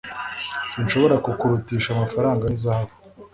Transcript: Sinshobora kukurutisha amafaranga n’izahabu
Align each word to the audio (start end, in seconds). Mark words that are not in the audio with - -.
Sinshobora 0.71 1.15
kukurutisha 1.25 1.89
amafaranga 1.91 2.43
n’izahabu 2.47 2.93